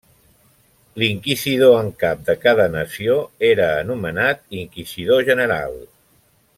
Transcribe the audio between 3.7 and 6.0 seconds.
anomenat Inquisidor general.